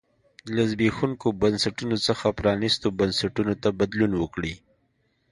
له 0.55 0.63
زبېښونکو 0.71 1.27
بنسټونو 1.41 1.97
څخه 2.07 2.25
پرانیستو 2.39 2.87
بنسټونو 2.99 3.53
ته 3.61 3.69
بدلون 3.79 4.11
وکړي. 4.17 4.53